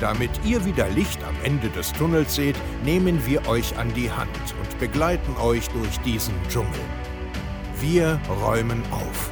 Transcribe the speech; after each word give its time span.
Damit 0.00 0.30
ihr 0.46 0.64
wieder 0.64 0.88
Licht 0.88 1.22
am 1.24 1.34
Ende 1.44 1.68
des 1.68 1.92
Tunnels 1.92 2.34
seht, 2.34 2.56
nehmen 2.86 3.20
wir 3.26 3.46
euch 3.46 3.76
an 3.76 3.92
die 3.92 4.10
Hand 4.10 4.30
und 4.58 4.78
begleiten 4.78 5.36
euch 5.36 5.68
durch 5.68 5.98
diesen 6.00 6.32
Dschungel. 6.48 6.80
Wir 7.80 8.18
räumen 8.42 8.82
auf. 8.90 9.30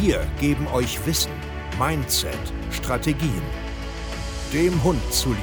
Wir 0.00 0.26
geben 0.40 0.66
euch 0.74 1.06
Wissen, 1.06 1.30
Mindset, 1.78 2.36
Strategien. 2.72 3.42
Dem 4.52 4.82
Hund 4.82 5.00
zuliebe. 5.12 5.38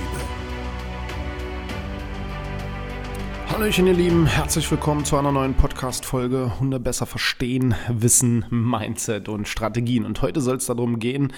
Hallöchen, 3.47 3.87
ihr 3.87 3.93
Lieben, 3.93 4.25
herzlich 4.25 4.69
willkommen 4.69 5.05
zu 5.05 5.15
einer 5.15 5.31
neuen 5.31 5.53
Podcast-Folge 5.53 6.59
Hunde 6.59 6.81
besser 6.81 7.05
verstehen, 7.05 7.75
Wissen, 7.87 8.45
Mindset 8.49 9.29
und 9.29 9.47
Strategien. 9.47 10.03
Und 10.03 10.21
heute 10.21 10.41
soll 10.41 10.57
es 10.57 10.65
darum 10.65 10.99
gehen, 10.99 11.31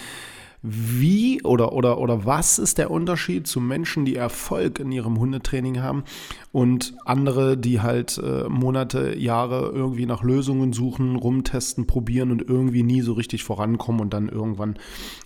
wie 0.62 1.42
oder, 1.44 1.74
oder, 1.74 2.00
oder 2.00 2.26
was 2.26 2.58
ist 2.58 2.78
der 2.78 2.90
Unterschied 2.90 3.48
zu 3.48 3.62
Menschen, 3.62 4.06
die 4.06 4.16
Erfolg 4.16 4.80
in 4.80 4.92
ihrem 4.92 5.20
Hundetraining 5.20 5.82
haben 5.82 6.04
und 6.52 6.96
andere, 7.06 7.58
die 7.58 7.82
halt 7.82 8.18
äh, 8.18 8.50
Monate, 8.50 9.18
Jahre 9.18 9.72
irgendwie 9.74 10.06
nach 10.06 10.24
Lösungen 10.24 10.74
suchen, 10.74 11.16
rumtesten, 11.16 11.86
probieren 11.86 12.32
und 12.32 12.42
irgendwie 12.42 12.84
nie 12.84 13.02
so 13.02 13.14
richtig 13.14 13.44
vorankommen 13.44 14.02
und 14.02 14.14
dann 14.14 14.30
irgendwann 14.30 14.78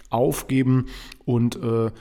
aufgeben 0.09 0.88
und 1.26 1.56
äh, 1.64 1.92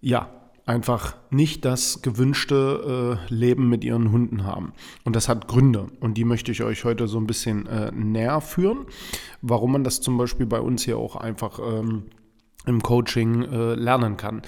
ja, 0.00 0.30
einfach 0.66 1.16
nicht 1.30 1.64
das 1.64 2.02
gewünschte 2.02 3.18
äh, 3.28 3.34
Leben 3.34 3.68
mit 3.68 3.82
ihren 3.84 4.12
Hunden 4.12 4.44
haben. 4.44 4.72
Und 5.04 5.16
das 5.16 5.28
hat 5.28 5.48
Gründe. 5.48 5.88
Und 5.98 6.14
die 6.14 6.24
möchte 6.24 6.52
ich 6.52 6.62
euch 6.62 6.84
heute 6.84 7.08
so 7.08 7.18
ein 7.18 7.26
bisschen 7.26 7.66
äh, 7.66 7.90
näher 7.92 8.40
führen. 8.40 8.86
Warum 9.42 9.72
man 9.72 9.84
das 9.84 10.00
zum 10.00 10.16
Beispiel 10.16 10.46
bei 10.46 10.60
uns 10.60 10.84
hier 10.84 10.96
auch 10.96 11.16
einfach 11.16 11.58
ähm, 11.58 12.04
im 12.66 12.82
Coaching 12.82 13.42
äh, 13.42 13.74
lernen 13.74 14.16
kann. 14.16 14.42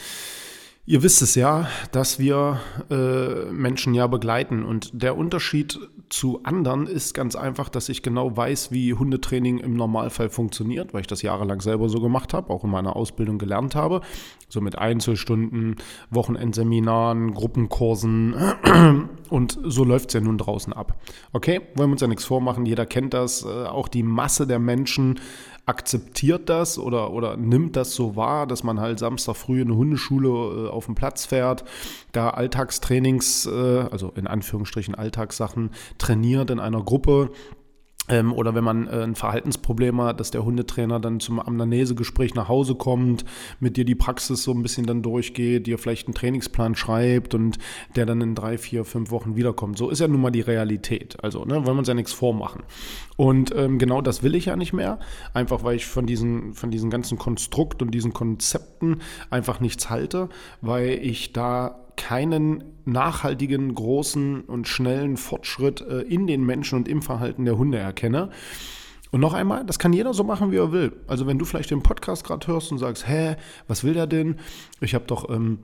Ihr 0.85 1.05
wisst 1.05 1.23
es 1.23 1.37
ja, 1.37 1.69
dass 1.93 2.19
wir 2.19 2.61
äh, 2.91 3.53
Menschen 3.53 3.95
ja 3.95 4.09
begleiten. 4.09 4.65
Und 4.65 4.91
der 4.93 5.17
Unterschied 5.17 5.79
zu 6.09 6.43
anderen 6.43 6.89
ist 6.89 7.15
ganz 7.15 7.37
einfach, 7.37 7.69
dass 7.69 7.89
ich 7.89 8.03
genau 8.03 8.37
weiß, 8.37 8.73
wie 8.73 8.93
Hundetraining 8.93 9.59
im 9.59 9.75
Normalfall 9.75 10.29
funktioniert, 10.29 10.93
weil 10.93 11.03
ich 11.03 11.07
das 11.07 11.23
jahrelang 11.23 11.61
selber 11.61 11.89
so 11.89 12.01
gemacht 12.01 12.35
habe, 12.35 12.53
auch 12.53 12.65
in 12.65 12.71
meiner 12.71 12.97
Ausbildung 12.97 13.39
gelernt 13.39 13.77
habe, 13.77 14.01
so 14.49 14.61
mit 14.61 14.77
Einzelstunden, 14.77 15.77
Wochenendseminaren, 16.11 17.33
Gruppenkursen. 17.33 18.35
Und 19.31 19.59
so 19.63 19.85
läuft 19.85 20.09
es 20.11 20.15
ja 20.15 20.21
nun 20.21 20.37
draußen 20.37 20.73
ab. 20.73 21.01
Okay, 21.33 21.61
wollen 21.77 21.91
wir 21.91 21.93
uns 21.93 22.01
ja 22.01 22.09
nichts 22.09 22.25
vormachen, 22.25 22.67
jeder 22.67 22.87
kennt 22.87 23.15
das, 23.15 23.45
äh, 23.45 23.67
auch 23.67 23.87
die 23.87 24.03
Masse 24.03 24.49
der 24.49 24.59
Menschen 24.59 25.21
akzeptiert 25.65 26.49
das 26.49 26.79
oder, 26.79 27.13
oder 27.13 27.37
nimmt 27.37 27.77
das 27.77 27.95
so 27.95 28.17
wahr, 28.17 28.47
dass 28.47 28.65
man 28.65 28.81
halt 28.81 28.99
Samstag 28.99 29.37
früh 29.37 29.61
in 29.61 29.69
eine 29.69 29.77
Hundeschule 29.77 30.67
äh, 30.67 30.69
auf 30.69 30.87
den 30.87 30.95
Platz 30.95 31.25
fährt, 31.25 31.65
da 32.11 32.31
Alltagstrainings, 32.31 33.47
äh, 33.47 33.85
also 33.91 34.13
in 34.17 34.27
Anführungsstrichen 34.27 34.95
Alltagssachen 34.95 35.71
trainiert 35.99 36.51
in 36.51 36.59
einer 36.59 36.83
Gruppe 36.83 37.31
ähm, 38.08 38.33
oder 38.33 38.55
wenn 38.55 38.64
man 38.64 38.89
äh, 38.89 39.03
ein 39.03 39.14
Verhaltensproblem 39.14 40.00
hat, 40.03 40.19
dass 40.19 40.33
der 40.33 40.45
Hundetrainer 40.45 40.98
dann 40.98 41.20
zum 41.20 41.39
Amnesegespräch 41.39 42.34
nach 42.34 42.48
Hause 42.48 42.75
kommt, 42.75 43.24
mit 43.61 43.77
dir 43.77 43.85
die 43.85 43.95
Praxis 43.95 44.42
so 44.42 44.52
ein 44.52 44.63
bisschen 44.63 44.86
dann 44.86 45.02
durchgeht, 45.02 45.68
dir 45.68 45.79
vielleicht 45.79 46.08
einen 46.08 46.14
Trainingsplan 46.14 46.74
schreibt 46.74 47.35
und 47.35 47.58
der 47.95 48.05
dann 48.05 48.20
in 48.20 48.35
drei, 48.35 48.58
vier, 48.58 48.85
fünf 48.85 49.12
Wochen 49.12 49.36
wiederkommt. 49.36 49.79
So 49.79 49.89
ist 49.89 50.01
ja 50.01 50.08
nun 50.08 50.20
mal 50.20 50.33
die 50.33 50.41
Realität. 50.41 51.23
Also, 51.23 51.45
ne, 51.45 51.55
wollen 51.55 51.77
wir 51.77 51.79
uns 51.79 51.89
ja 51.89 51.95
nichts 51.95 52.12
vormachen. 52.12 52.64
Und 53.17 53.55
ähm, 53.55 53.79
genau 53.79 54.01
das 54.01 54.24
will 54.24 54.35
ich 54.35 54.46
ja 54.46 54.57
nicht 54.57 54.73
mehr. 54.73 54.98
Einfach 55.33 55.62
weil 55.62 55.77
ich 55.77 55.86
von 55.86 56.05
diesen, 56.05 56.55
von 56.55 56.73
diesen 56.73 56.91
ganzen 56.91 57.18
Konstrukt 57.18 57.83
und 57.83 57.92
diesen 57.92 58.12
Konzepten 58.12 59.01
einfach 59.30 59.61
nichts 59.61 59.91
halte, 59.91 60.29
weil 60.61 60.98
ich 61.02 61.33
da 61.33 61.82
keinen 61.97 62.64
nachhaltigen, 62.85 63.75
großen 63.75 64.42
und 64.42 64.69
schnellen 64.69 65.17
Fortschritt 65.17 65.80
äh, 65.80 66.01
in 66.01 66.27
den 66.27 66.45
Menschen 66.45 66.77
und 66.77 66.89
im 66.89 67.03
Verhalten 67.03 67.45
der 67.45 67.58
Hunde 67.58 67.79
erkenne. 67.79 68.30
Und 69.11 69.20
noch 69.20 69.35
einmal, 69.35 69.64
das 69.64 69.79
kann 69.79 69.92
jeder 69.92 70.14
so 70.14 70.25
machen, 70.25 70.53
wie 70.53 70.57
er 70.57 70.73
will. 70.73 70.92
Also 71.07 71.27
wenn 71.27 71.39
du 71.39 71.45
vielleicht 71.45 71.70
den 71.70 71.83
Podcast 71.83 72.25
gerade 72.25 72.47
hörst 72.47 72.73
und 72.73 72.79
sagst, 72.79 73.07
hä, 73.07 73.36
was 73.69 73.85
will 73.85 73.95
der 73.95 74.07
denn? 74.07 74.36
Ich 74.80 74.95
habe 74.95 75.05
doch 75.07 75.29
ähm, 75.29 75.58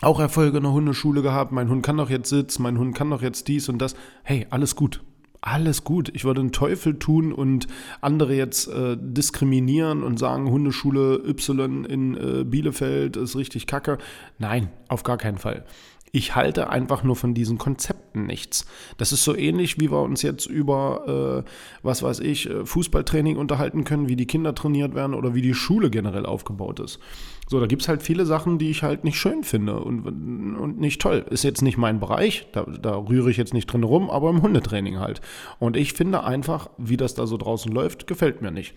auch 0.00 0.20
Erfolge 0.20 0.58
in 0.58 0.62
der 0.62 0.72
Hundeschule 0.72 1.22
gehabt, 1.22 1.50
mein 1.50 1.68
Hund 1.68 1.84
kann 1.84 1.96
doch 1.96 2.10
jetzt 2.10 2.28
sitzen, 2.28 2.62
mein 2.62 2.78
Hund 2.78 2.94
kann 2.94 3.10
doch 3.10 3.22
jetzt 3.22 3.48
dies 3.48 3.68
und 3.68 3.78
das. 3.78 3.94
Hey, 4.22 4.46
alles 4.50 4.76
gut. 4.76 5.02
Alles 5.46 5.84
gut. 5.84 6.10
Ich 6.14 6.24
würde 6.24 6.40
einen 6.40 6.52
Teufel 6.52 6.98
tun 6.98 7.30
und 7.30 7.66
andere 8.00 8.34
jetzt 8.34 8.66
äh, 8.66 8.96
diskriminieren 8.98 10.02
und 10.02 10.18
sagen, 10.18 10.50
Hundeschule 10.50 11.16
Y 11.16 11.84
in 11.84 12.16
äh, 12.16 12.44
Bielefeld 12.44 13.18
ist 13.18 13.36
richtig 13.36 13.66
kacke. 13.66 13.98
Nein, 14.38 14.70
auf 14.88 15.02
gar 15.02 15.18
keinen 15.18 15.36
Fall. 15.36 15.66
Ich 16.14 16.36
halte 16.36 16.70
einfach 16.70 17.02
nur 17.02 17.16
von 17.16 17.34
diesen 17.34 17.58
Konzepten 17.58 18.26
nichts. 18.26 18.66
Das 18.98 19.10
ist 19.10 19.24
so 19.24 19.34
ähnlich, 19.34 19.80
wie 19.80 19.90
wir 19.90 20.00
uns 20.00 20.22
jetzt 20.22 20.46
über, 20.46 21.42
äh, 21.44 21.50
was 21.82 22.04
weiß 22.04 22.20
ich, 22.20 22.48
äh, 22.48 22.64
Fußballtraining 22.64 23.36
unterhalten 23.36 23.82
können, 23.82 24.08
wie 24.08 24.14
die 24.14 24.28
Kinder 24.28 24.54
trainiert 24.54 24.94
werden 24.94 25.14
oder 25.14 25.34
wie 25.34 25.42
die 25.42 25.54
Schule 25.54 25.90
generell 25.90 26.24
aufgebaut 26.24 26.78
ist. 26.78 27.00
So, 27.48 27.58
da 27.58 27.66
gibt 27.66 27.82
es 27.82 27.88
halt 27.88 28.00
viele 28.04 28.26
Sachen, 28.26 28.58
die 28.58 28.70
ich 28.70 28.84
halt 28.84 29.02
nicht 29.02 29.18
schön 29.18 29.42
finde 29.42 29.80
und, 29.80 30.06
und 30.06 30.78
nicht 30.78 31.02
toll. 31.02 31.26
Ist 31.30 31.42
jetzt 31.42 31.62
nicht 31.62 31.78
mein 31.78 31.98
Bereich, 31.98 32.46
da, 32.52 32.62
da 32.62 32.94
rühre 32.96 33.32
ich 33.32 33.36
jetzt 33.36 33.52
nicht 33.52 33.66
drin 33.66 33.82
rum, 33.82 34.08
aber 34.08 34.30
im 34.30 34.40
Hundetraining 34.40 35.00
halt. 35.00 35.20
Und 35.58 35.76
ich 35.76 35.94
finde 35.94 36.22
einfach, 36.22 36.70
wie 36.78 36.96
das 36.96 37.14
da 37.14 37.26
so 37.26 37.36
draußen 37.36 37.72
läuft, 37.72 38.06
gefällt 38.06 38.40
mir 38.40 38.52
nicht. 38.52 38.74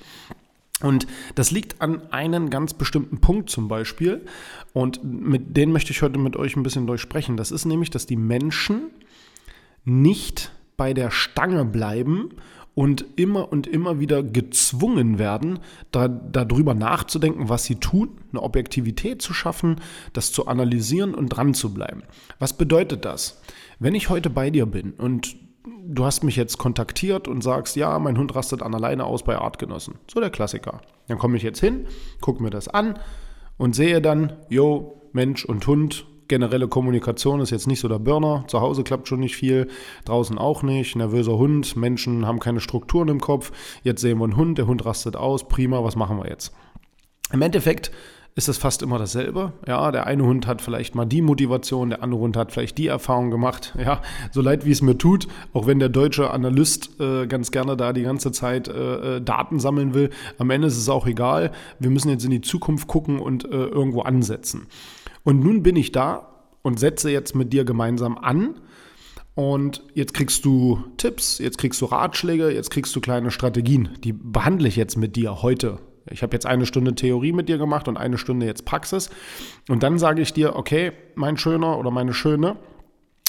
Und 0.81 1.07
das 1.33 1.49
liegt 1.51 1.81
an 1.81 2.11
einem 2.11 2.49
ganz 2.49 2.73
bestimmten 2.73 3.19
Punkt 3.19 3.49
zum 3.49 3.67
Beispiel. 3.67 4.25
Und 4.73 5.03
mit 5.03 5.57
den 5.57 5.71
möchte 5.71 5.91
ich 5.91 6.01
heute 6.01 6.19
mit 6.19 6.35
euch 6.35 6.55
ein 6.55 6.63
bisschen 6.63 6.85
durchsprechen. 6.85 7.35
Das 7.35 7.51
ist 7.51 7.65
nämlich, 7.65 7.89
dass 7.89 8.05
die 8.05 8.15
Menschen 8.15 8.91
nicht 9.85 10.51
bei 10.75 10.93
der 10.93 11.09
Stange 11.09 11.65
bleiben 11.65 12.29
und 12.75 13.05
immer 13.15 13.51
und 13.51 13.65
immer 13.65 13.99
wieder 13.99 14.21
gezwungen 14.21 15.17
werden, 15.17 15.57
da, 15.89 16.07
darüber 16.07 16.75
nachzudenken, 16.75 17.49
was 17.49 17.63
sie 17.63 17.77
tun, 17.77 18.09
eine 18.31 18.43
Objektivität 18.43 19.19
zu 19.19 19.33
schaffen, 19.33 19.77
das 20.13 20.31
zu 20.31 20.45
analysieren 20.45 21.15
und 21.15 21.29
dran 21.29 21.55
zu 21.55 21.73
bleiben. 21.73 22.03
Was 22.37 22.53
bedeutet 22.53 23.03
das? 23.03 23.41
Wenn 23.79 23.95
ich 23.95 24.09
heute 24.09 24.29
bei 24.29 24.51
dir 24.51 24.67
bin 24.67 24.91
und 24.91 25.35
du 25.85 26.05
hast 26.05 26.23
mich 26.23 26.35
jetzt 26.35 26.57
kontaktiert 26.57 27.27
und 27.27 27.43
sagst, 27.43 27.75
ja, 27.75 27.97
mein 27.99 28.17
Hund 28.17 28.35
rastet 28.35 28.61
an 28.61 28.73
alleine 28.73 29.05
aus 29.05 29.23
bei 29.23 29.37
Artgenossen. 29.37 29.95
So 30.11 30.19
der 30.19 30.29
Klassiker. 30.29 30.81
Dann 31.07 31.17
komme 31.17 31.37
ich 31.37 31.43
jetzt 31.43 31.59
hin, 31.59 31.87
gucke 32.21 32.43
mir 32.43 32.49
das 32.49 32.67
an 32.67 32.99
und 33.57 33.75
sehe 33.75 34.01
dann, 34.01 34.33
jo, 34.49 35.01
Mensch 35.13 35.45
und 35.45 35.65
Hund, 35.67 36.05
generelle 36.27 36.67
Kommunikation 36.67 37.39
ist 37.39 37.51
jetzt 37.51 37.67
nicht 37.67 37.79
so 37.79 37.87
der 37.87 37.99
Burner. 37.99 38.43
Zu 38.47 38.61
Hause 38.61 38.83
klappt 38.83 39.07
schon 39.07 39.19
nicht 39.19 39.35
viel, 39.35 39.67
draußen 40.05 40.37
auch 40.37 40.63
nicht. 40.63 40.95
Nervöser 40.95 41.37
Hund, 41.37 41.75
Menschen 41.75 42.25
haben 42.25 42.39
keine 42.39 42.59
Strukturen 42.59 43.07
im 43.07 43.21
Kopf. 43.21 43.51
Jetzt 43.83 44.01
sehen 44.01 44.17
wir 44.19 44.25
einen 44.25 44.35
Hund, 44.35 44.57
der 44.57 44.67
Hund 44.67 44.85
rastet 44.85 45.15
aus, 45.15 45.47
prima, 45.47 45.83
was 45.83 45.95
machen 45.95 46.17
wir 46.17 46.29
jetzt? 46.29 46.53
Im 47.31 47.41
Endeffekt 47.41 47.91
ist 48.37 48.47
es 48.47 48.59
fast 48.59 48.83
immer 48.83 48.99
dasselbe. 48.99 49.51
Ja, 49.67 49.91
der 49.91 50.05
eine 50.05 50.23
Hund 50.23 50.45
hat 50.45 50.61
vielleicht 50.61 50.93
mal 50.93 51.05
die 51.05 51.23
Motivation, 51.23 51.89
der 51.89 52.03
andere 52.03 52.21
Hund 52.21 52.37
hat 52.37 52.51
vielleicht 52.51 52.77
die 52.77 52.85
Erfahrung 52.85 53.31
gemacht. 53.31 53.73
Ja, 53.83 54.03
so 54.31 54.41
leid 54.41 54.63
wie 54.63 54.71
es 54.71 54.83
mir 54.83 54.95
tut, 54.95 55.27
auch 55.53 55.65
wenn 55.65 55.79
der 55.79 55.89
deutsche 55.89 56.29
Analyst 56.29 56.99
äh, 56.99 57.25
ganz 57.25 57.49
gerne 57.49 57.75
da 57.75 57.93
die 57.93 58.03
ganze 58.03 58.31
Zeit 58.31 58.67
äh, 58.67 59.17
äh, 59.17 59.21
Daten 59.21 59.59
sammeln 59.59 59.95
will, 59.95 60.11
am 60.37 60.51
Ende 60.51 60.67
ist 60.67 60.77
es 60.77 60.87
auch 60.87 61.07
egal. 61.07 61.51
Wir 61.79 61.89
müssen 61.89 62.09
jetzt 62.09 62.25
in 62.25 62.31
die 62.31 62.41
Zukunft 62.41 62.87
gucken 62.87 63.19
und 63.19 63.45
äh, 63.45 63.47
irgendwo 63.47 64.01
ansetzen. 64.01 64.67
Und 65.23 65.43
nun 65.43 65.63
bin 65.63 65.75
ich 65.75 65.91
da 65.91 66.27
und 66.61 66.79
setze 66.79 67.09
jetzt 67.09 67.35
mit 67.35 67.53
dir 67.53 67.65
gemeinsam 67.65 68.19
an. 68.19 68.59
Und 69.33 69.81
jetzt 69.95 70.13
kriegst 70.13 70.45
du 70.45 70.83
Tipps, 70.97 71.39
jetzt 71.39 71.57
kriegst 71.57 71.81
du 71.81 71.85
Ratschläge, 71.85 72.51
jetzt 72.51 72.69
kriegst 72.69 72.95
du 72.95 73.01
kleine 73.01 73.31
Strategien. 73.31 73.89
Die 74.03 74.13
behandle 74.13 74.67
ich 74.67 74.75
jetzt 74.75 74.95
mit 74.95 75.15
dir 75.15 75.41
heute 75.41 75.79
ich 76.11 76.23
habe 76.23 76.33
jetzt 76.33 76.45
eine 76.45 76.65
Stunde 76.65 76.95
Theorie 76.95 77.31
mit 77.31 77.49
dir 77.49 77.57
gemacht 77.57 77.87
und 77.87 77.97
eine 77.97 78.17
Stunde 78.17 78.45
jetzt 78.45 78.65
Praxis. 78.65 79.09
Und 79.69 79.83
dann 79.83 79.97
sage 79.97 80.21
ich 80.21 80.33
dir, 80.33 80.55
okay, 80.55 80.91
mein 81.15 81.37
Schöner 81.37 81.77
oder 81.77 81.91
meine 81.91 82.13
Schöne, 82.13 82.57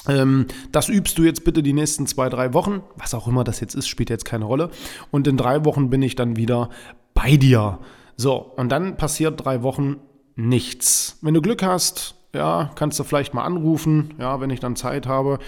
ähm, 0.07 0.47
das 0.73 0.89
übst 0.89 1.19
du 1.19 1.25
jetzt 1.25 1.45
bitte 1.45 1.63
die 1.63 1.73
nächsten 1.73 2.07
zwei, 2.07 2.29
drei 2.29 2.55
Wochen. 2.55 2.83
Was 2.97 3.15
auch 3.15 3.29
immer 3.29 3.45
das 3.45 3.61
jetzt 3.61 3.75
ist, 3.75 3.89
spielt 3.89 4.11
jetzt 4.11 4.25
keine 4.25 4.45
Rolle. 4.45 4.71
Und 5.11 5.27
in 5.27 5.37
drei 5.37 5.65
Wochen 5.65 5.91
bin 5.91 6.03
ich 6.03 6.15
dann 6.15 6.37
wieder 6.37 6.71
bei 7.15 7.37
dir. 7.37 7.79
So, 8.17 8.37
und 8.37 8.71
dann 8.71 8.97
passiert 8.97 9.45
drei 9.45 9.63
Wochen 9.63 9.97
nichts. 10.35 11.19
Wenn 11.23 11.35
du 11.35 11.43
Glück 11.43 11.63
hast, 11.63 12.15
ja, 12.35 12.71
kannst 12.75 12.99
du 13.01 13.05
vielleicht 13.05 13.33
mal 13.33 13.45
anrufen, 13.45 14.13
ja, 14.19 14.39
wenn 14.39 14.51
ich 14.51 14.61
dann 14.61 14.77
Zeit 14.77 15.07
habe. 15.07 15.39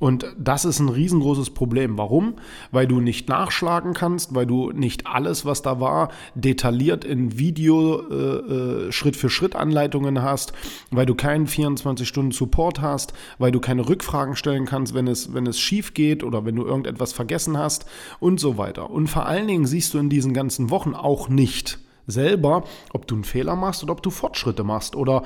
Und 0.00 0.26
das 0.36 0.64
ist 0.64 0.80
ein 0.80 0.88
riesengroßes 0.88 1.50
Problem. 1.50 1.96
Warum? 1.96 2.34
Weil 2.72 2.88
du 2.88 3.00
nicht 3.00 3.28
nachschlagen 3.28 3.94
kannst, 3.94 4.34
weil 4.34 4.44
du 4.44 4.72
nicht 4.72 5.06
alles, 5.06 5.46
was 5.46 5.62
da 5.62 5.78
war, 5.78 6.08
detailliert 6.34 7.04
in 7.04 7.38
Video 7.38 8.00
äh, 8.00 8.14
äh, 8.14 8.92
Schritt 8.92 9.14
für 9.14 9.30
Schritt 9.30 9.54
Anleitungen 9.54 10.22
hast, 10.22 10.54
weil 10.90 11.06
du 11.06 11.14
keinen 11.14 11.46
24 11.46 12.06
Stunden 12.06 12.32
Support 12.32 12.80
hast, 12.80 13.12
weil 13.38 13.52
du 13.52 13.60
keine 13.60 13.88
Rückfragen 13.88 14.34
stellen 14.34 14.66
kannst, 14.66 14.92
wenn 14.92 15.06
es, 15.06 15.34
wenn 15.34 15.46
es 15.46 15.60
schief 15.60 15.94
geht 15.94 16.24
oder 16.24 16.44
wenn 16.44 16.56
du 16.56 16.64
irgendetwas 16.64 17.12
vergessen 17.12 17.56
hast 17.56 17.86
und 18.18 18.40
so 18.40 18.58
weiter. 18.58 18.90
Und 18.90 19.06
vor 19.06 19.26
allen 19.26 19.46
Dingen 19.46 19.66
siehst 19.66 19.94
du 19.94 19.98
in 19.98 20.08
diesen 20.08 20.34
ganzen 20.34 20.70
Wochen 20.70 20.94
auch 20.94 21.28
nicht, 21.28 21.78
selber, 22.06 22.64
ob 22.92 23.06
du 23.06 23.14
einen 23.14 23.24
Fehler 23.24 23.56
machst 23.56 23.82
oder 23.82 23.92
ob 23.92 24.02
du 24.02 24.10
Fortschritte 24.10 24.64
machst 24.64 24.96
oder 24.96 25.22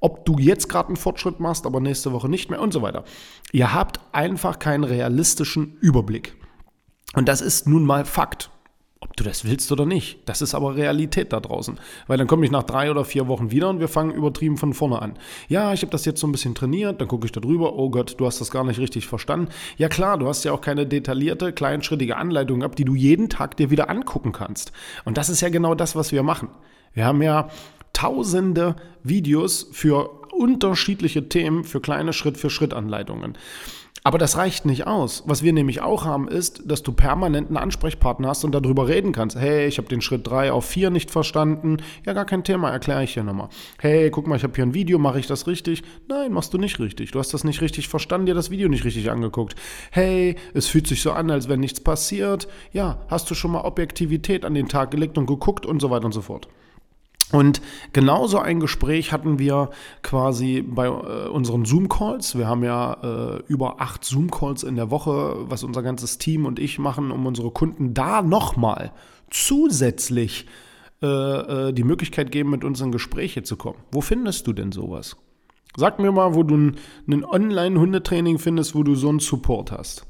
ob 0.00 0.24
du 0.24 0.38
jetzt 0.38 0.68
gerade 0.68 0.88
einen 0.88 0.96
Fortschritt 0.96 1.40
machst, 1.40 1.66
aber 1.66 1.80
nächste 1.80 2.12
Woche 2.12 2.28
nicht 2.28 2.50
mehr 2.50 2.60
und 2.60 2.72
so 2.72 2.82
weiter. 2.82 3.04
Ihr 3.52 3.74
habt 3.74 4.00
einfach 4.12 4.58
keinen 4.58 4.84
realistischen 4.84 5.76
Überblick. 5.80 6.36
Und 7.14 7.28
das 7.28 7.40
ist 7.40 7.66
nun 7.66 7.84
mal 7.84 8.04
Fakt. 8.04 8.50
Ob 9.00 9.16
du 9.16 9.22
das 9.22 9.44
willst 9.44 9.70
oder 9.70 9.86
nicht. 9.86 10.28
Das 10.28 10.42
ist 10.42 10.56
aber 10.56 10.74
Realität 10.74 11.32
da 11.32 11.38
draußen. 11.38 11.78
Weil 12.08 12.18
dann 12.18 12.26
komme 12.26 12.44
ich 12.44 12.50
nach 12.50 12.64
drei 12.64 12.90
oder 12.90 13.04
vier 13.04 13.28
Wochen 13.28 13.52
wieder 13.52 13.68
und 13.68 13.78
wir 13.78 13.86
fangen 13.86 14.10
übertrieben 14.10 14.56
von 14.56 14.74
vorne 14.74 15.00
an. 15.00 15.16
Ja, 15.48 15.72
ich 15.72 15.82
habe 15.82 15.92
das 15.92 16.04
jetzt 16.04 16.20
so 16.20 16.26
ein 16.26 16.32
bisschen 16.32 16.56
trainiert, 16.56 17.00
dann 17.00 17.06
gucke 17.06 17.24
ich 17.24 17.30
da 17.30 17.40
drüber. 17.40 17.74
Oh 17.74 17.90
Gott, 17.90 18.16
du 18.18 18.26
hast 18.26 18.40
das 18.40 18.50
gar 18.50 18.64
nicht 18.64 18.80
richtig 18.80 19.06
verstanden. 19.06 19.50
Ja 19.76 19.88
klar, 19.88 20.18
du 20.18 20.26
hast 20.26 20.44
ja 20.44 20.50
auch 20.52 20.60
keine 20.60 20.84
detaillierte, 20.84 21.52
kleinschrittige 21.52 22.16
Anleitung 22.16 22.60
gehabt, 22.60 22.78
die 22.80 22.84
du 22.84 22.96
jeden 22.96 23.28
Tag 23.28 23.56
dir 23.56 23.70
wieder 23.70 23.88
angucken 23.88 24.32
kannst. 24.32 24.72
Und 25.04 25.16
das 25.16 25.28
ist 25.28 25.42
ja 25.42 25.48
genau 25.48 25.76
das, 25.76 25.94
was 25.94 26.10
wir 26.10 26.24
machen. 26.24 26.48
Wir 26.92 27.06
haben 27.06 27.22
ja 27.22 27.50
tausende 27.98 28.76
Videos 29.02 29.70
für 29.72 30.10
unterschiedliche 30.32 31.28
Themen, 31.28 31.64
für 31.64 31.80
kleine 31.80 32.12
Schritt-für-Schritt-Anleitungen. 32.12 33.36
Aber 34.04 34.18
das 34.18 34.36
reicht 34.36 34.66
nicht 34.66 34.86
aus. 34.86 35.24
Was 35.26 35.42
wir 35.42 35.52
nämlich 35.52 35.80
auch 35.80 36.04
haben, 36.04 36.28
ist, 36.28 36.62
dass 36.70 36.84
du 36.84 36.92
permanent 36.92 37.48
einen 37.48 37.56
Ansprechpartner 37.56 38.28
hast 38.28 38.44
und 38.44 38.54
darüber 38.54 38.86
reden 38.86 39.10
kannst. 39.10 39.36
Hey, 39.36 39.66
ich 39.66 39.78
habe 39.78 39.88
den 39.88 40.00
Schritt 40.00 40.28
3 40.28 40.52
auf 40.52 40.64
4 40.64 40.90
nicht 40.90 41.10
verstanden. 41.10 41.78
Ja, 42.06 42.12
gar 42.12 42.24
kein 42.24 42.44
Thema, 42.44 42.70
erkläre 42.70 43.02
ich 43.02 43.14
hier 43.14 43.24
nochmal. 43.24 43.48
Hey, 43.80 44.12
guck 44.12 44.28
mal, 44.28 44.36
ich 44.36 44.44
habe 44.44 44.54
hier 44.54 44.64
ein 44.64 44.74
Video, 44.74 45.00
mache 45.00 45.18
ich 45.18 45.26
das 45.26 45.48
richtig? 45.48 45.82
Nein, 46.06 46.32
machst 46.32 46.54
du 46.54 46.58
nicht 46.58 46.78
richtig. 46.78 47.10
Du 47.10 47.18
hast 47.18 47.34
das 47.34 47.42
nicht 47.42 47.60
richtig 47.62 47.88
verstanden, 47.88 48.26
dir 48.26 48.34
das 48.36 48.50
Video 48.50 48.68
nicht 48.68 48.84
richtig 48.84 49.10
angeguckt. 49.10 49.56
Hey, 49.90 50.36
es 50.54 50.68
fühlt 50.68 50.86
sich 50.86 51.02
so 51.02 51.10
an, 51.10 51.32
als 51.32 51.48
wenn 51.48 51.58
nichts 51.58 51.80
passiert. 51.80 52.46
Ja, 52.72 53.00
hast 53.08 53.28
du 53.28 53.34
schon 53.34 53.50
mal 53.50 53.62
Objektivität 53.62 54.44
an 54.44 54.54
den 54.54 54.68
Tag 54.68 54.92
gelegt 54.92 55.18
und 55.18 55.26
geguckt 55.26 55.66
und 55.66 55.82
so 55.82 55.90
weiter 55.90 56.04
und 56.06 56.12
so 56.12 56.22
fort. 56.22 56.46
Und 57.30 57.60
genauso 57.92 58.38
ein 58.38 58.58
Gespräch 58.58 59.12
hatten 59.12 59.38
wir 59.38 59.70
quasi 60.02 60.62
bei 60.62 60.86
äh, 60.86 61.28
unseren 61.28 61.66
Zoom-Calls. 61.66 62.38
Wir 62.38 62.46
haben 62.46 62.64
ja 62.64 63.36
äh, 63.36 63.42
über 63.48 63.80
acht 63.80 64.04
Zoom-Calls 64.04 64.62
in 64.62 64.76
der 64.76 64.90
Woche, 64.90 65.36
was 65.40 65.62
unser 65.62 65.82
ganzes 65.82 66.18
Team 66.18 66.46
und 66.46 66.58
ich 66.58 66.78
machen, 66.78 67.10
um 67.10 67.26
unsere 67.26 67.50
Kunden 67.50 67.92
da 67.92 68.22
nochmal 68.22 68.92
zusätzlich 69.30 70.46
äh, 71.02 71.06
äh 71.06 71.72
die 71.72 71.84
Möglichkeit 71.84 72.32
geben, 72.32 72.50
mit 72.50 72.64
uns 72.64 72.80
in 72.80 72.92
Gespräche 72.92 73.42
zu 73.42 73.56
kommen. 73.56 73.78
Wo 73.92 74.00
findest 74.00 74.46
du 74.46 74.54
denn 74.54 74.72
sowas? 74.72 75.16
Sag 75.76 75.98
mir 75.98 76.10
mal, 76.12 76.34
wo 76.34 76.42
du 76.42 76.72
ein, 77.06 77.24
Online-Hundetraining 77.24 78.38
findest, 78.38 78.74
wo 78.74 78.82
du 78.82 78.94
so 78.94 79.10
einen 79.10 79.20
Support 79.20 79.70
hast. 79.70 80.06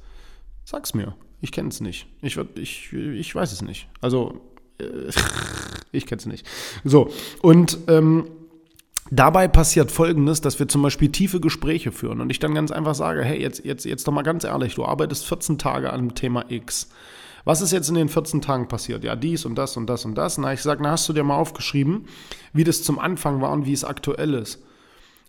Sag's 0.64 0.94
mir. 0.94 1.14
Ich 1.41 1.53
kenne 1.53 1.69
es 1.69 1.81
nicht. 1.81 2.06
Ich, 2.23 2.38
ich, 2.56 2.93
ich 2.93 3.35
weiß 3.35 3.53
es 3.53 3.62
nicht. 3.62 3.88
Also 4.00 4.41
äh, 4.79 5.11
ich 5.93 6.06
kenne 6.06 6.20
es 6.20 6.26
nicht. 6.26 6.46
So, 6.85 7.11
und 7.43 7.79
ähm, 7.88 8.29
dabei 9.11 9.49
passiert 9.49 9.90
Folgendes, 9.90 10.40
dass 10.40 10.58
wir 10.58 10.69
zum 10.69 10.82
Beispiel 10.82 11.11
tiefe 11.11 11.40
Gespräche 11.40 11.93
führen 11.93 12.20
und 12.20 12.31
ich 12.31 12.38
dann 12.38 12.55
ganz 12.55 12.70
einfach 12.70 12.94
sage, 12.94 13.23
hey, 13.23 13.40
jetzt, 13.40 13.64
jetzt, 13.64 13.85
jetzt 13.85 14.06
doch 14.06 14.12
mal 14.12 14.23
ganz 14.23 14.44
ehrlich, 14.44 14.75
du 14.75 14.85
arbeitest 14.85 15.26
14 15.26 15.58
Tage 15.58 15.93
an 15.93 16.00
dem 16.00 16.14
Thema 16.14 16.44
X. 16.49 16.88
Was 17.44 17.62
ist 17.62 17.73
jetzt 17.73 17.88
in 17.88 17.94
den 17.94 18.08
14 18.08 18.43
Tagen 18.43 18.69
passiert? 18.69 19.05
Ja, 19.05 19.17
dies 19.17 19.44
und 19.44 19.55
das 19.55 19.76
und 19.76 19.87
das 19.87 20.05
und 20.05 20.17
das. 20.17 20.37
Na, 20.37 20.52
ich 20.52 20.61
sage, 20.61 20.82
na, 20.82 20.90
hast 20.90 21.08
du 21.08 21.12
dir 21.12 21.25
mal 21.25 21.37
aufgeschrieben, 21.37 22.06
wie 22.52 22.64
das 22.64 22.82
zum 22.82 22.99
Anfang 22.99 23.40
war 23.40 23.52
und 23.52 23.64
wie 23.64 23.73
es 23.73 23.85
aktuell 23.85 24.35
ist? 24.35 24.62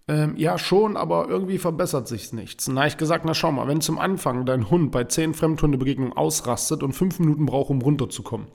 Ähm, 0.10 0.34
ja, 0.38 0.58
schon, 0.58 0.98
aber 0.98 1.30
irgendwie 1.30 1.60
verbessert 1.60 2.08
sich 2.08 2.34
nichts. 2.34 2.68
Na, 2.68 2.88
ich 2.88 2.98
gesagt, 2.98 3.26
na 3.26 3.36
schau 3.36 3.52
mal, 3.52 3.68
wenn 3.68 3.80
zum 3.80 4.00
Anfang 4.00 4.44
dein 4.44 4.72
Hund 4.72 4.92
bei 4.92 5.04
10 5.04 5.36
Fremdhundebegegnungen 5.36 6.18
ausrastet 6.18 6.82
und 6.82 6.94
5 6.94 7.20
Minuten 7.20 7.46
braucht, 7.46 7.70
um 7.70 7.80
runterzukommen. 7.80 8.48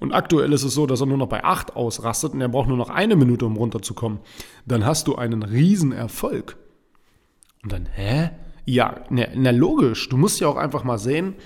Und 0.00 0.12
aktuell 0.12 0.52
ist 0.52 0.64
es 0.64 0.74
so, 0.74 0.86
dass 0.86 1.00
er 1.00 1.06
nur 1.06 1.16
noch 1.16 1.28
bei 1.28 1.44
8 1.44 1.76
ausrastet 1.76 2.32
und 2.32 2.40
er 2.40 2.48
braucht 2.48 2.66
nur 2.66 2.76
noch 2.76 2.90
eine 2.90 3.14
Minute, 3.14 3.46
um 3.46 3.56
runterzukommen. 3.56 4.18
Dann 4.66 4.84
hast 4.84 5.06
du 5.06 5.14
einen 5.14 5.44
Riesenerfolg. 5.44 6.56
Und 7.62 7.70
dann, 7.70 7.86
hä? 7.86 8.30
Ja, 8.64 9.04
na, 9.10 9.26
na 9.36 9.52
logisch. 9.52 10.08
Du 10.08 10.16
musst 10.16 10.40
ja 10.40 10.48
auch 10.48 10.56
einfach 10.56 10.82
mal 10.82 10.98
sehen, 10.98 11.36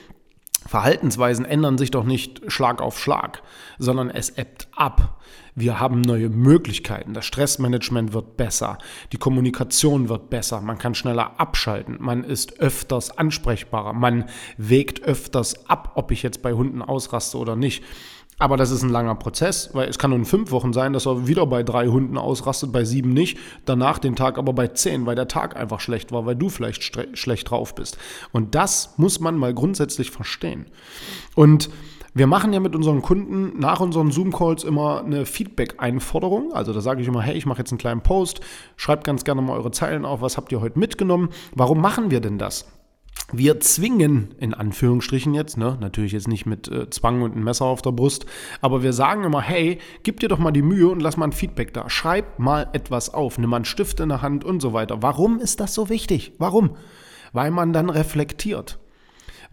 Verhaltensweisen 0.67 1.45
ändern 1.45 1.79
sich 1.79 1.91
doch 1.91 2.05
nicht 2.05 2.41
Schlag 2.51 2.81
auf 2.81 2.99
Schlag, 2.99 3.43
sondern 3.79 4.11
es 4.11 4.31
ebbt 4.31 4.69
ab. 4.75 5.21
Wir 5.55 5.79
haben 5.79 6.01
neue 6.01 6.31
Möglichkeiten. 6.31 7.15
Das 7.15 7.27
Stressmanagement 7.27 8.13
wird 8.13 8.37
besser. 8.37 8.79
Die 9.13 9.19
Kommunikation 9.19 10.09
wird 10.09 10.29
besser. 10.29 10.61
Man 10.61 10.79
kann 10.79 10.97
schneller 10.97 11.39
abschalten. 11.39 11.99
Man 12.01 12.25
ist 12.25 12.59
öfters 12.59 13.17
ansprechbarer. 13.17 13.93
Man 13.93 14.25
wägt 14.57 15.03
öfters 15.03 15.69
ab, 15.69 15.93
ob 15.95 16.11
ich 16.11 16.25
jetzt 16.25 16.43
bei 16.43 16.55
Hunden 16.55 16.83
ausraste 16.83 17.39
oder 17.39 17.55
nicht. 17.55 17.85
Aber 18.39 18.57
das 18.57 18.71
ist 18.71 18.83
ein 18.83 18.91
langer 18.91 19.15
Prozess, 19.15 19.71
weil 19.75 19.89
es 19.89 19.99
kann 19.99 20.11
nur 20.11 20.19
in 20.19 20.25
fünf 20.25 20.51
Wochen 20.51 20.73
sein, 20.73 20.93
dass 20.93 21.07
er 21.07 21.27
wieder 21.27 21.47
bei 21.47 21.63
drei 21.63 21.87
Hunden 21.87 22.19
ausrastet, 22.19 22.73
bei 22.73 22.85
sieben 22.85 23.13
nicht, 23.13 23.39
danach 23.65 23.99
den 23.99 24.17
Tag 24.17 24.39
aber 24.39 24.53
bei 24.53 24.69
zehn, 24.69 25.07
weil 25.07 25.15
der 25.15 25.29
Tag 25.29 25.57
einfach 25.57 25.81
schlecht 25.81 26.13
war, 26.13 26.27
weil 26.27 26.37
du 26.37 26.49
vielleicht 26.49 26.83
schlecht 27.17 27.51
drauf 27.51 27.75
bist. 27.75 27.99
Und 28.33 28.55
das 28.55 28.95
muss 28.97 29.21
man 29.21 29.37
mal 29.37 29.55
grundsätzlich 29.55 30.11
verstehen. 30.11 30.67
Und 31.35 31.71
wir 32.17 32.29
machen 32.29 32.53
ja 32.53 32.61
mit 32.61 32.77
unseren 32.77 33.03
Kunden 33.03 33.59
nach 33.59 33.81
unseren 33.81 34.13
Zoom-Calls 34.13 34.63
immer 34.63 35.05
eine 35.05 35.27
Feedback-Einforderung. 35.27 36.53
Also 36.53 36.73
da 36.73 36.81
sage 36.81 37.03
ich 37.03 37.09
immer, 37.09 37.23
hey, 37.23 37.37
ich 37.37 37.45
mache 37.45 37.59
jetzt 37.59 37.73
einen 37.73 37.79
kleinen 37.79 38.03
Post, 38.03 38.41
schreibt 38.77 39.03
ganz 39.03 39.25
gerne 39.25 39.43
mal 39.43 39.57
eure 39.57 39.73
Zeilen 39.73 40.05
auf, 40.05 40.21
was 40.21 40.37
habt 40.37 40.53
ihr 40.53 40.61
heute 40.61 40.79
mitgenommen? 40.79 41.31
Warum 41.57 41.81
machen 41.81 42.13
wir 42.13 42.21
denn 42.21 42.39
das? 42.39 42.67
Wir 43.33 43.59
zwingen, 43.59 44.35
in 44.39 44.55
Anführungsstrichen 44.55 45.35
jetzt, 45.35 45.57
ne, 45.57 45.77
natürlich 45.81 46.13
jetzt 46.13 46.29
nicht 46.29 46.47
mit 46.47 46.69
äh, 46.69 46.89
Zwang 46.91 47.23
und 47.23 47.33
einem 47.33 47.45
Messer 47.45 47.65
auf 47.65 47.83
der 47.83 47.93
Brust, 47.93 48.27
aber 48.61 48.83
wir 48.83 48.93
sagen 48.93 49.25
immer, 49.25 49.41
hey, 49.41 49.79
gib 50.03 50.21
dir 50.21 50.29
doch 50.29 50.39
mal 50.39 50.53
die 50.53 50.63
Mühe 50.63 50.89
und 50.89 51.01
lass 51.01 51.17
mal 51.17 51.27
ein 51.27 51.33
Feedback 51.33 51.73
da. 51.75 51.91
Schreib 51.91 52.39
mal 52.39 52.69
etwas 52.73 53.13
auf, 53.13 53.39
nimm 53.39 53.51
mal 53.51 53.57
einen 53.57 53.65
Stift 53.65 53.99
in 54.01 54.11
der 54.11 54.23
Hand 54.23 54.45
und 54.45 54.61
so 54.61 54.73
weiter. 54.73 55.03
Warum 55.03 55.41
ist 55.41 55.61
das 55.61 55.75
so 55.75 55.89
wichtig? 55.89 56.33
Warum? 56.39 56.77
Weil 57.33 57.51
man 57.51 57.73
dann 57.73 57.91
reflektiert 57.91 58.79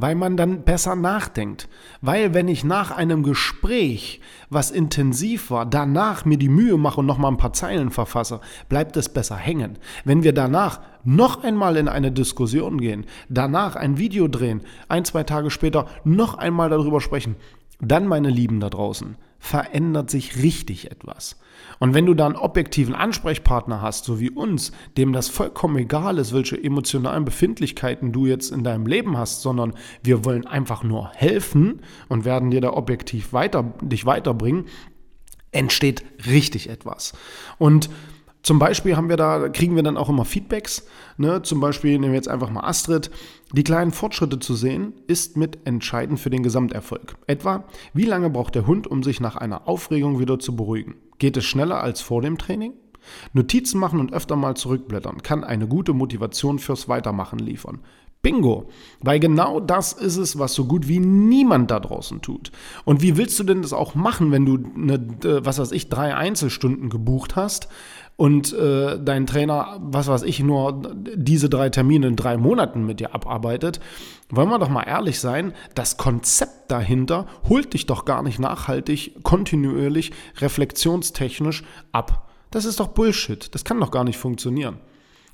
weil 0.01 0.15
man 0.15 0.35
dann 0.35 0.63
besser 0.63 0.95
nachdenkt. 0.95 1.69
Weil 2.01 2.33
wenn 2.33 2.47
ich 2.47 2.63
nach 2.63 2.89
einem 2.89 3.21
Gespräch, 3.21 4.19
was 4.49 4.71
intensiv 4.71 5.51
war, 5.51 5.67
danach 5.67 6.25
mir 6.25 6.37
die 6.37 6.49
Mühe 6.49 6.75
mache 6.77 7.01
und 7.01 7.05
nochmal 7.05 7.31
ein 7.31 7.37
paar 7.37 7.53
Zeilen 7.53 7.91
verfasse, 7.91 8.41
bleibt 8.67 8.97
es 8.97 9.09
besser 9.09 9.35
hängen. 9.35 9.77
Wenn 10.03 10.23
wir 10.23 10.33
danach 10.33 10.81
noch 11.03 11.43
einmal 11.43 11.77
in 11.77 11.87
eine 11.87 12.11
Diskussion 12.11 12.79
gehen, 12.81 13.05
danach 13.29 13.75
ein 13.75 13.99
Video 13.99 14.27
drehen, 14.27 14.61
ein, 14.87 15.05
zwei 15.05 15.23
Tage 15.23 15.51
später 15.51 15.85
noch 16.03 16.33
einmal 16.33 16.71
darüber 16.71 16.99
sprechen, 16.99 17.35
dann, 17.79 18.07
meine 18.07 18.29
Lieben 18.29 18.59
da 18.59 18.69
draußen, 18.71 19.17
verändert 19.41 20.11
sich 20.11 20.37
richtig 20.37 20.91
etwas. 20.91 21.35
Und 21.79 21.95
wenn 21.95 22.05
du 22.05 22.13
da 22.13 22.27
einen 22.27 22.35
objektiven 22.35 22.93
Ansprechpartner 22.93 23.81
hast, 23.81 24.05
so 24.05 24.19
wie 24.19 24.29
uns, 24.29 24.71
dem 24.97 25.13
das 25.13 25.29
vollkommen 25.29 25.77
egal 25.77 26.19
ist, 26.19 26.31
welche 26.31 26.63
emotionalen 26.63 27.25
Befindlichkeiten 27.25 28.11
du 28.11 28.27
jetzt 28.27 28.51
in 28.51 28.63
deinem 28.63 28.85
Leben 28.85 29.17
hast, 29.17 29.41
sondern 29.41 29.73
wir 30.03 30.23
wollen 30.23 30.45
einfach 30.45 30.83
nur 30.83 31.09
helfen 31.15 31.81
und 32.07 32.23
werden 32.23 32.51
dir 32.51 32.61
da 32.61 32.71
objektiv 32.73 33.33
weiter, 33.33 33.73
dich 33.81 34.05
weiterbringen, 34.05 34.65
entsteht 35.51 36.05
richtig 36.27 36.69
etwas. 36.69 37.13
Und 37.57 37.89
zum 38.43 38.57
Beispiel 38.57 38.97
haben 38.97 39.09
wir 39.09 39.17
da, 39.17 39.49
kriegen 39.49 39.75
wir 39.75 39.83
dann 39.83 39.97
auch 39.97 40.09
immer 40.09 40.25
Feedbacks. 40.25 40.87
Ne? 41.17 41.41
Zum 41.43 41.59
Beispiel 41.59 41.99
nehmen 41.99 42.13
wir 42.13 42.17
jetzt 42.17 42.27
einfach 42.27 42.49
mal 42.49 42.67
Astrid. 42.67 43.11
Die 43.53 43.63
kleinen 43.63 43.91
Fortschritte 43.91 44.39
zu 44.39 44.55
sehen, 44.55 44.93
ist 45.07 45.37
mit 45.37 45.59
entscheidend 45.65 46.19
für 46.19 46.29
den 46.29 46.41
Gesamterfolg. 46.41 47.15
Etwa, 47.27 47.65
wie 47.93 48.05
lange 48.05 48.29
braucht 48.29 48.55
der 48.55 48.65
Hund, 48.65 48.87
um 48.87 49.03
sich 49.03 49.19
nach 49.19 49.35
einer 49.35 49.67
Aufregung 49.67 50.19
wieder 50.19 50.39
zu 50.39 50.55
beruhigen? 50.55 50.95
Geht 51.19 51.37
es 51.37 51.45
schneller 51.45 51.81
als 51.81 52.01
vor 52.01 52.21
dem 52.21 52.37
Training? 52.37 52.73
Notizen 53.33 53.79
machen 53.79 53.99
und 53.99 54.13
öfter 54.13 54.35
mal 54.35 54.55
zurückblättern 54.55 55.23
kann 55.23 55.43
eine 55.43 55.67
gute 55.67 55.93
Motivation 55.93 56.59
fürs 56.59 56.87
Weitermachen 56.87 57.39
liefern. 57.39 57.79
Bingo! 58.21 58.69
Weil 58.99 59.19
genau 59.19 59.59
das 59.59 59.93
ist 59.93 60.17
es, 60.17 60.37
was 60.37 60.53
so 60.53 60.65
gut 60.65 60.87
wie 60.87 60.99
niemand 60.99 61.71
da 61.71 61.79
draußen 61.79 62.21
tut. 62.21 62.51
Und 62.85 63.01
wie 63.01 63.17
willst 63.17 63.39
du 63.39 63.43
denn 63.43 63.63
das 63.63 63.73
auch 63.73 63.95
machen, 63.95 64.31
wenn 64.31 64.45
du, 64.45 64.59
eine, 64.75 65.43
was 65.43 65.57
weiß 65.57 65.71
ich, 65.71 65.89
drei 65.89 66.15
Einzelstunden 66.15 66.89
gebucht 66.89 67.35
hast 67.35 67.67
und 68.21 68.53
äh, 68.53 68.99
dein 69.03 69.25
Trainer, 69.25 69.79
was 69.81 70.07
weiß 70.07 70.21
ich, 70.21 70.41
nur 70.41 70.93
diese 71.15 71.49
drei 71.49 71.71
Termine 71.71 72.05
in 72.05 72.15
drei 72.15 72.37
Monaten 72.37 72.85
mit 72.85 72.99
dir 72.99 73.15
abarbeitet? 73.15 73.79
Wollen 74.29 74.49
wir 74.49 74.59
doch 74.59 74.69
mal 74.69 74.83
ehrlich 74.83 75.19
sein, 75.19 75.53
das 75.73 75.97
Konzept 75.97 76.69
dahinter 76.69 77.25
holt 77.49 77.73
dich 77.73 77.87
doch 77.87 78.05
gar 78.05 78.21
nicht 78.21 78.37
nachhaltig, 78.37 79.23
kontinuierlich, 79.23 80.11
reflexionstechnisch 80.37 81.63
ab. 81.93 82.29
Das 82.51 82.65
ist 82.65 82.79
doch 82.79 82.89
Bullshit. 82.89 83.55
Das 83.55 83.63
kann 83.63 83.79
doch 83.79 83.89
gar 83.89 84.03
nicht 84.03 84.19
funktionieren. 84.19 84.77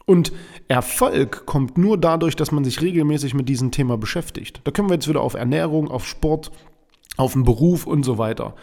Und 0.05 0.31
Erfolg 0.69 1.45
kommt 1.45 1.77
nur 1.77 1.97
dadurch, 1.97 2.37
dass 2.37 2.53
man 2.53 2.63
sich 2.63 2.81
regelmäßig 2.81 3.33
mit 3.33 3.49
diesem 3.49 3.71
Thema 3.71 3.97
beschäftigt. 3.97 4.61
Da 4.63 4.71
können 4.71 4.87
wir 4.87 4.93
jetzt 4.93 5.09
wieder 5.09 5.19
auf 5.19 5.33
Ernährung, 5.33 5.91
auf 5.91 6.07
Sport, 6.07 6.51
auf 7.17 7.33
den 7.33 7.43
Beruf 7.43 7.85
und 7.85 8.03
so 8.03 8.17
weiter. 8.17 8.55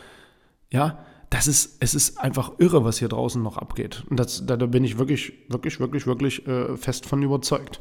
Ja, 0.73 1.05
das 1.35 1.49
ist, 1.49 1.79
es 1.81 1.97
ist 1.97 2.21
einfach 2.21 2.53
irre, 2.59 2.85
was 2.85 3.01
hier 3.01 3.09
draußen 3.09 3.43
noch 3.43 3.59
abgeht. 3.59 4.05
Und 4.09 4.21
das, 4.21 4.47
da, 4.47 4.57
da 4.57 4.67
bin 4.67 4.85
ich 4.85 4.99
wirklich, 4.99 5.33
wirklich, 5.49 5.81
wirklich, 5.81 6.07
wirklich 6.07 6.47
äh, 6.47 6.77
fest 6.77 7.07
von 7.07 7.25
überzeugt. 7.25 7.81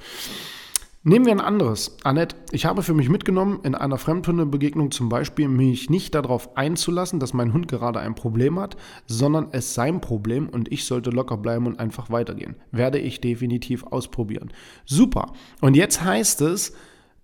Nehmen 1.04 1.26
wir 1.26 1.34
ein 1.34 1.40
anderes. 1.40 1.98
Annette, 2.04 2.36
ich 2.52 2.66
habe 2.66 2.82
für 2.82 2.96
mich 2.96 3.10
mitgenommen, 3.10 3.60
in 3.62 3.76
einer 3.76 4.00
Fremdhundebegegnung 4.00 4.90
zum 4.90 5.08
Beispiel 5.08 5.50
mich 5.50 5.88
nicht 5.92 6.16
darauf 6.16 6.58
einzulassen, 6.58 7.20
dass 7.20 7.34
mein 7.34 7.54
Hund 7.54 7.68
gerade 7.68 8.00
ein 8.00 8.16
Problem 8.16 8.58
hat, 8.58 8.76
sondern 9.06 9.50
es 9.52 9.76
sein 9.76 10.02
Problem 10.02 10.50
und 10.50 10.72
ich 10.72 10.86
sollte 10.86 11.12
locker 11.12 11.38
bleiben 11.38 11.68
und 11.68 11.80
einfach 11.80 12.10
weitergehen. 12.10 12.56
Werde 12.72 12.98
ich 12.98 13.22
definitiv 13.22 13.84
ausprobieren. 13.84 14.52
Super. 14.84 15.32
Und 15.62 15.76
jetzt 15.76 16.04
heißt 16.04 16.42
es, 16.42 16.74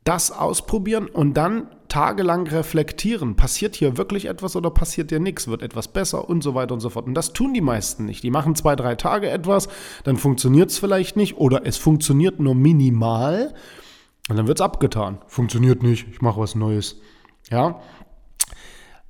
das 0.10 0.32
ausprobieren 0.32 1.06
und 1.06 1.36
dann 1.36 1.68
tagelang 1.88 2.48
reflektieren. 2.48 3.36
Passiert 3.36 3.75
hier 3.75 3.96
wirklich 3.96 4.25
etwas 4.25 4.56
oder 4.56 4.72
passiert 4.72 5.12
hier 5.12 5.20
nichts? 5.20 5.48
Wird 5.48 5.62
etwas 5.62 5.88
besser 5.88 6.28
und 6.28 6.42
so 6.42 6.56
weiter 6.56 6.74
und 6.74 6.80
so 6.80 6.89
fort. 6.89 7.06
Und 7.06 7.13
das 7.13 7.32
tun 7.32 7.54
die 7.54 7.62
meisten 7.62 8.06
nicht. 8.06 8.24
Die 8.24 8.32
machen 8.32 8.56
zwei, 8.56 8.75
drei 8.75 8.96
Tage 8.96 9.30
etwas, 9.30 9.70
dann 10.06 10.18
funktioniert 10.18 10.72
es 10.72 10.80
vielleicht 10.80 11.16
nicht 11.16 11.38
oder 11.38 11.63
es 11.68 11.78
funktioniert 11.78 12.39
nur 12.39 12.56
minimal 12.56 13.54
und 14.30 14.36
dann 14.36 14.48
wird 14.48 14.60
es 14.60 14.66
abgetan. 14.66 15.20
Funktioniert 15.28 15.84
nicht, 15.84 16.08
ich 16.10 16.24
mache 16.24 16.39
was 16.39 16.56
Neues. 16.56 17.00
Ja? 17.51 17.80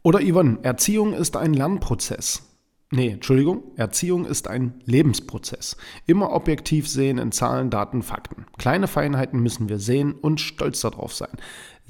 Oder 0.04 0.20
Yvonne, 0.20 0.60
Erziehung 0.64 1.14
ist 1.14 1.38
ein 1.38 1.54
Lernprozess. 1.54 2.49
Nee, 2.92 3.10
Entschuldigung, 3.10 3.64
Erziehung 3.76 4.26
ist 4.26 4.48
ein 4.48 4.82
Lebensprozess. 4.86 5.78
Immer 6.08 6.32
objektiv 6.32 6.90
sehen 6.90 7.20
in 7.20 7.32
Zahlen, 7.32 7.70
Daten, 7.70 8.02
Fakten. 8.02 8.48
Kleine 8.58 8.88
Feinheiten 8.88 9.42
müssen 9.42 9.70
wir 9.70 9.78
sehen 9.78 10.14
und 10.14 10.42
stolz 10.42 10.82
darauf 10.82 11.14
sein. 11.14 11.38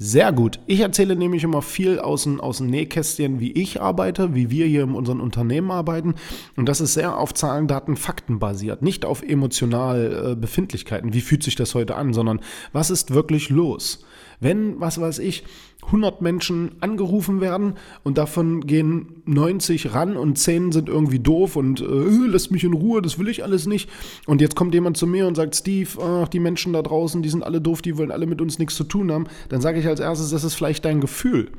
Sehr 0.02 0.32
gut. 0.32 0.60
Ich 0.66 0.80
erzähle 0.80 1.14
nämlich 1.14 1.44
immer 1.44 1.60
viel 1.60 1.98
aus 1.98 2.22
dem, 2.22 2.40
aus 2.40 2.56
dem 2.56 2.68
Nähkästchen, 2.68 3.38
wie 3.38 3.52
ich 3.52 3.82
arbeite, 3.82 4.34
wie 4.34 4.48
wir 4.48 4.64
hier 4.64 4.84
in 4.84 4.94
unserem 4.94 5.20
Unternehmen 5.20 5.70
arbeiten. 5.70 6.14
Und 6.56 6.70
das 6.70 6.80
ist 6.80 6.94
sehr 6.94 7.18
auf 7.18 7.34
Zahlen, 7.34 7.68
Daten, 7.68 7.96
Fakten 7.96 8.38
basiert. 8.38 8.80
Nicht 8.80 9.04
auf 9.04 9.22
emotional 9.22 10.30
äh, 10.32 10.36
Befindlichkeiten. 10.36 11.12
Wie 11.12 11.20
fühlt 11.20 11.42
sich 11.42 11.54
das 11.54 11.74
heute 11.74 11.96
an, 11.96 12.14
sondern 12.14 12.40
was 12.72 12.88
ist 12.88 13.12
wirklich 13.12 13.50
los? 13.50 14.02
Wenn, 14.40 14.80
was 14.80 14.98
weiß 14.98 15.18
ich, 15.18 15.44
100 15.86 16.20
Menschen 16.20 16.72
angerufen 16.80 17.40
werden 17.40 17.74
und 18.04 18.18
davon 18.18 18.60
gehen 18.66 19.22
90 19.24 19.94
ran 19.94 20.16
und 20.16 20.38
10 20.38 20.72
sind 20.72 20.88
irgendwie 20.88 21.18
doof 21.18 21.56
und 21.56 21.80
äh, 21.80 22.26
lässt 22.26 22.50
mich 22.50 22.64
in 22.64 22.74
Ruhe, 22.74 23.02
das 23.02 23.18
will 23.18 23.28
ich 23.28 23.42
alles 23.42 23.66
nicht. 23.66 23.88
Und 24.26 24.40
jetzt 24.40 24.56
kommt 24.56 24.74
jemand 24.74 24.96
zu 24.96 25.06
mir 25.06 25.26
und 25.26 25.36
sagt, 25.36 25.56
Steve, 25.56 25.88
ach, 26.02 26.28
die 26.28 26.40
Menschen 26.40 26.72
da 26.72 26.82
draußen, 26.82 27.22
die 27.22 27.28
sind 27.28 27.42
alle 27.42 27.60
doof, 27.60 27.82
die 27.82 27.96
wollen 27.96 28.10
alle 28.10 28.26
mit 28.26 28.40
uns 28.40 28.58
nichts 28.58 28.74
zu 28.74 28.84
tun 28.84 29.10
haben. 29.10 29.24
Dann 29.48 29.60
sage 29.60 29.80
ich 29.80 29.86
als 29.90 30.00
erstes, 30.00 30.30
das 30.30 30.44
ist 30.44 30.54
vielleicht 30.54 30.84
dein 30.84 31.00
Gefühl. 31.00 31.50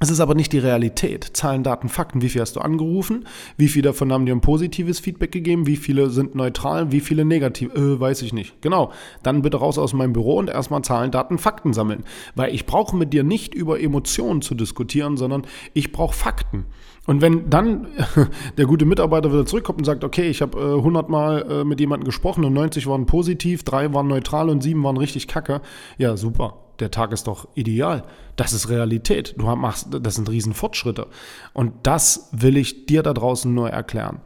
Es 0.00 0.10
ist 0.10 0.18
aber 0.18 0.34
nicht 0.34 0.52
die 0.52 0.58
Realität. 0.58 1.24
Zahlen, 1.34 1.62
Daten, 1.62 1.88
Fakten. 1.88 2.20
Wie 2.20 2.28
viel 2.28 2.40
hast 2.40 2.56
du 2.56 2.60
angerufen? 2.60 3.26
Wie 3.56 3.68
viele 3.68 3.84
davon 3.90 4.12
haben 4.12 4.26
dir 4.26 4.34
ein 4.34 4.40
positives 4.40 4.98
Feedback 4.98 5.30
gegeben? 5.30 5.68
Wie 5.68 5.76
viele 5.76 6.10
sind 6.10 6.34
neutral? 6.34 6.90
Wie 6.90 6.98
viele 6.98 7.24
negativ? 7.24 7.72
Äh, 7.76 8.00
weiß 8.00 8.22
ich 8.22 8.32
nicht. 8.32 8.60
Genau. 8.60 8.90
Dann 9.22 9.42
bitte 9.42 9.58
raus 9.58 9.78
aus 9.78 9.92
meinem 9.92 10.12
Büro 10.12 10.38
und 10.38 10.50
erstmal 10.50 10.82
Zahlen, 10.82 11.12
Daten, 11.12 11.38
Fakten 11.38 11.72
sammeln. 11.72 12.02
Weil 12.34 12.52
ich 12.52 12.66
brauche 12.66 12.96
mit 12.96 13.12
dir 13.12 13.22
nicht 13.22 13.54
über 13.54 13.80
Emotionen 13.80 14.42
zu 14.42 14.56
diskutieren, 14.56 15.16
sondern 15.16 15.46
ich 15.74 15.92
brauche 15.92 16.14
Fakten. 16.14 16.66
Und 17.06 17.20
wenn 17.20 17.48
dann 17.48 17.86
der 18.58 18.66
gute 18.66 18.86
Mitarbeiter 18.86 19.32
wieder 19.32 19.46
zurückkommt 19.46 19.78
und 19.78 19.84
sagt, 19.84 20.02
okay, 20.02 20.28
ich 20.28 20.42
habe 20.42 20.58
äh, 20.58 20.76
100 20.76 21.08
Mal 21.08 21.46
äh, 21.48 21.64
mit 21.64 21.78
jemandem 21.78 22.04
gesprochen 22.04 22.44
und 22.44 22.52
90 22.52 22.88
waren 22.88 23.06
positiv, 23.06 23.62
drei 23.62 23.94
waren 23.94 24.08
neutral 24.08 24.48
und 24.48 24.60
sieben 24.60 24.82
waren 24.82 24.96
richtig 24.96 25.28
kacke, 25.28 25.60
ja 25.98 26.16
super 26.16 26.63
der 26.80 26.90
Tag 26.90 27.12
ist 27.12 27.26
doch 27.26 27.48
ideal. 27.54 28.04
Das 28.36 28.52
ist 28.52 28.68
Realität. 28.68 29.34
Du 29.38 29.44
machst, 29.44 29.88
das 29.90 30.16
sind 30.16 30.28
Riesenfortschritte. 30.28 31.06
Und 31.52 31.72
das 31.84 32.28
will 32.32 32.56
ich 32.56 32.86
dir 32.86 33.02
da 33.02 33.12
draußen 33.12 33.52
nur 33.52 33.68
erklären. 33.70 34.20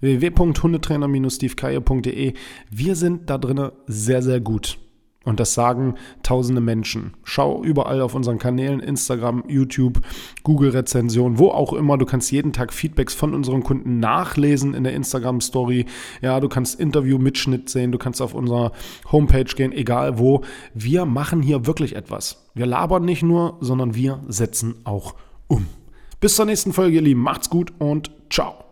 www.hundetrainer-stevekeier.de 0.00 2.34
Wir 2.70 2.96
sind 2.96 3.30
da 3.30 3.38
drinnen 3.38 3.70
sehr, 3.86 4.22
sehr 4.22 4.40
gut. 4.40 4.78
Und 5.24 5.40
das 5.40 5.54
sagen 5.54 5.94
tausende 6.22 6.60
Menschen. 6.60 7.14
Schau 7.24 7.62
überall 7.62 8.00
auf 8.00 8.14
unseren 8.14 8.38
Kanälen, 8.38 8.80
Instagram, 8.80 9.44
YouTube, 9.48 10.00
Google-Rezension, 10.42 11.38
wo 11.38 11.48
auch 11.48 11.72
immer. 11.72 11.96
Du 11.96 12.04
kannst 12.04 12.30
jeden 12.30 12.52
Tag 12.52 12.72
Feedbacks 12.72 13.14
von 13.14 13.34
unseren 13.34 13.62
Kunden 13.62 14.00
nachlesen 14.00 14.74
in 14.74 14.84
der 14.84 14.92
Instagram-Story. 14.92 15.86
Ja, 16.20 16.40
du 16.40 16.48
kannst 16.48 16.78
Interview-Mitschnitt 16.78 17.70
sehen, 17.70 17.92
du 17.92 17.98
kannst 17.98 18.20
auf 18.20 18.34
unserer 18.34 18.72
Homepage 19.10 19.44
gehen, 19.44 19.72
egal 19.72 20.18
wo. 20.18 20.42
Wir 20.74 21.06
machen 21.06 21.42
hier 21.42 21.66
wirklich 21.66 21.96
etwas. 21.96 22.50
Wir 22.54 22.66
labern 22.66 23.04
nicht 23.04 23.22
nur, 23.22 23.56
sondern 23.60 23.94
wir 23.94 24.20
setzen 24.28 24.76
auch 24.84 25.14
um. 25.48 25.66
Bis 26.20 26.36
zur 26.36 26.44
nächsten 26.44 26.72
Folge, 26.72 26.96
ihr 26.96 27.02
Lieben. 27.02 27.20
Macht's 27.20 27.50
gut 27.50 27.72
und 27.78 28.10
ciao. 28.30 28.63